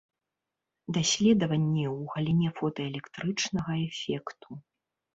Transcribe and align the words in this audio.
Даследаванні 0.97 1.85
ў 1.91 2.15
галіне 2.15 2.49
фотаэлектрычнага 2.59 3.71
эфекту. 3.89 4.63